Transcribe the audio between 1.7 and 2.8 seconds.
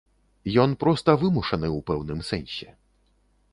ў пэўным сэнсе.